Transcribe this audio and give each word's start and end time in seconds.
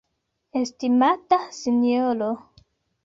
Estimata 0.61 1.37
Sinjoro. 1.59 2.31